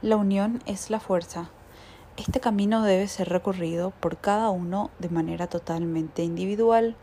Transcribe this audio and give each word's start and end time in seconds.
La 0.00 0.14
unión 0.14 0.62
es 0.64 0.90
la 0.90 1.00
fuerza. 1.00 1.50
Este 2.16 2.38
camino 2.38 2.84
debe 2.84 3.08
ser 3.08 3.30
recorrido 3.30 3.90
por 3.90 4.16
cada 4.16 4.48
uno 4.50 4.92
de 5.00 5.08
manera 5.08 5.48
totalmente 5.48 6.22
individual, 6.22 6.94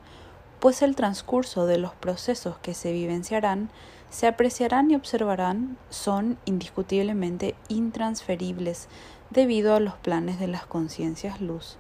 pues 0.62 0.82
el 0.82 0.96
transcurso 0.96 1.66
de 1.66 1.78
los 1.78 1.94
procesos 1.94 2.58
que 2.60 2.74
se 2.74 2.94
vivenciarán, 2.94 3.70
se 4.10 4.28
apreciarán 4.28 4.90
y 4.92 4.96
observarán 4.96 5.78
son 5.90 6.38
indiscutiblemente 6.46 7.56
intransferibles 7.68 8.88
debido 9.30 9.76
a 9.76 9.82
los 9.82 9.96
planes 9.96 10.40
de 10.40 10.48
las 10.48 10.66
conciencias 10.66 11.42
luz, 11.42 11.76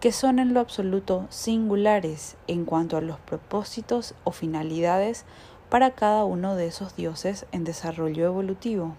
que 0.00 0.10
son 0.10 0.40
en 0.40 0.54
lo 0.54 0.58
absoluto 0.58 1.28
singulares 1.28 2.36
en 2.48 2.64
cuanto 2.64 2.96
a 2.96 3.00
los 3.00 3.20
propósitos 3.20 4.16
o 4.24 4.32
finalidades 4.32 5.24
para 5.70 5.92
cada 5.92 6.24
uno 6.24 6.56
de 6.56 6.66
esos 6.66 6.96
dioses 6.96 7.46
en 7.52 7.62
desarrollo 7.62 8.26
evolutivo. 8.26 8.96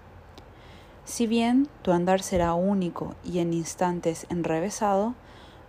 Si 1.09 1.25
bien 1.25 1.67
tu 1.81 1.91
andar 1.91 2.21
será 2.21 2.53
único 2.53 3.15
y 3.25 3.39
en 3.39 3.51
instantes 3.51 4.27
enrevesado, 4.29 5.15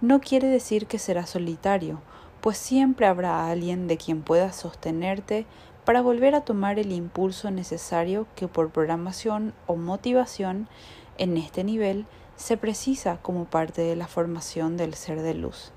no 0.03 0.21
quiere 0.21 0.49
decir 0.49 0.87
que 0.87 0.99
será 0.99 1.25
solitario, 1.25 2.03
pues 2.43 2.59
siempre 2.59 3.07
habrá 3.07 3.49
alguien 3.49 3.89
de 3.89 3.97
quien 3.97 4.21
puedas 4.21 4.55
sostenerte 4.55 5.47
para 5.87 6.03
volver 6.03 6.35
a 6.35 6.43
tomar 6.43 6.79
el 6.79 6.93
impulso 6.93 7.51
necesario 7.51 8.27
que 8.37 8.49
por 8.49 8.69
programación 8.69 9.55
o 9.67 9.77
motivación 9.77 10.69
en 11.17 11.39
este 11.39 11.65
nivel 11.65 12.05
se 12.37 12.59
precisa 12.59 13.17
como 13.23 13.47
parte 13.47 13.81
de 13.81 13.97
la 13.97 14.09
formación 14.09 14.77
del 14.77 14.93
ser 14.93 15.23
de 15.23 15.33
luz. 15.33 15.73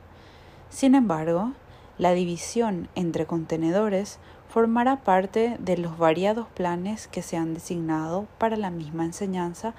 Sin 0.70 0.94
embargo, 0.94 1.54
la 1.98 2.14
división 2.14 2.90
entre 2.96 3.26
contenedores 3.26 4.20
formará 4.50 5.04
parte 5.04 5.58
de 5.60 5.78
los 5.78 5.98
variados 5.98 6.48
planes 6.48 7.08
que 7.08 7.22
se 7.22 7.38
han 7.38 7.54
designado 7.54 8.28
para 8.38 8.58
la 8.58 8.72
misma 8.72 9.06
enseñanza 9.06 9.74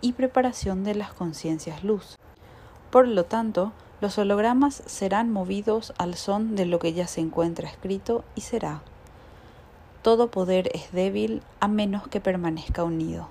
y 0.00 0.12
preparación 0.12 0.84
de 0.84 0.94
las 0.94 1.12
conciencias 1.12 1.84
luz. 1.84 2.18
Por 2.90 3.06
lo 3.06 3.24
tanto, 3.24 3.72
los 4.00 4.18
hologramas 4.18 4.82
serán 4.86 5.30
movidos 5.30 5.92
al 5.98 6.14
son 6.14 6.56
de 6.56 6.64
lo 6.64 6.78
que 6.78 6.92
ya 6.92 7.06
se 7.06 7.20
encuentra 7.20 7.68
escrito 7.68 8.24
y 8.34 8.40
será. 8.40 8.82
Todo 10.02 10.30
poder 10.30 10.70
es 10.74 10.90
débil 10.92 11.42
a 11.60 11.68
menos 11.68 12.08
que 12.08 12.20
permanezca 12.20 12.82
unido. 12.82 13.28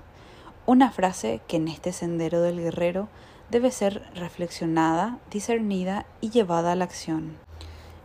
Una 0.66 0.90
frase 0.92 1.40
que 1.48 1.56
en 1.56 1.68
este 1.68 1.92
sendero 1.92 2.40
del 2.40 2.60
guerrero 2.60 3.08
debe 3.50 3.70
ser 3.72 4.02
reflexionada, 4.14 5.18
discernida 5.30 6.06
y 6.20 6.30
llevada 6.30 6.72
a 6.72 6.76
la 6.76 6.84
acción. 6.84 7.49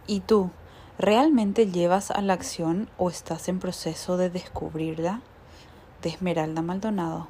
¿Y 0.08 0.20
tú, 0.20 0.52
¿Realmente 0.98 1.70
llevas 1.70 2.10
a 2.10 2.22
la 2.22 2.34
acción 2.34 2.88
o 2.98 3.10
estás 3.10 3.50
en 3.50 3.60
proceso 3.60 4.16
de 4.16 4.30
descubrirla? 4.30 5.20
De 6.02 6.08
Esmeralda 6.10 6.62
Maldonado. 6.62 7.28